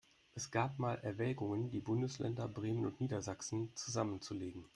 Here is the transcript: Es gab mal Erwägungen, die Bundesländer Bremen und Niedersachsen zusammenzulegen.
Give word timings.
Es 0.33 0.49
gab 0.49 0.79
mal 0.79 0.97
Erwägungen, 1.03 1.69
die 1.69 1.79
Bundesländer 1.79 2.47
Bremen 2.47 2.87
und 2.87 2.99
Niedersachsen 3.01 3.69
zusammenzulegen. 3.75 4.65